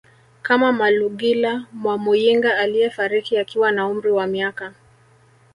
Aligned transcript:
kama 0.41 0.73
Malugila 0.73 1.65
Mwamuyinga 1.73 2.57
aliyefariki 2.57 3.37
akiwa 3.37 3.71
na 3.71 3.87
umri 3.87 4.11
wa 4.11 4.27
miaka 4.27 4.73